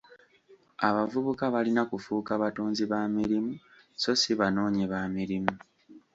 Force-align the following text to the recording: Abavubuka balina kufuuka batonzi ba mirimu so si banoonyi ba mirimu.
Abavubuka 0.87 1.43
balina 1.53 1.81
kufuuka 1.91 2.31
batonzi 2.41 2.83
ba 2.91 3.01
mirimu 3.15 3.51
so 4.01 4.11
si 4.21 4.31
banoonyi 4.39 4.83
ba 4.91 5.01
mirimu. 5.15 5.53